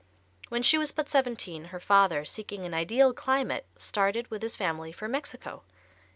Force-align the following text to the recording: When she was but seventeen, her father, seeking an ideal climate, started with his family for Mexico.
When 0.49 0.63
she 0.63 0.79
was 0.79 0.91
but 0.91 1.07
seventeen, 1.07 1.65
her 1.65 1.79
father, 1.79 2.25
seeking 2.25 2.65
an 2.65 2.73
ideal 2.73 3.13
climate, 3.13 3.67
started 3.77 4.31
with 4.31 4.41
his 4.41 4.55
family 4.55 4.91
for 4.91 5.07
Mexico. 5.07 5.61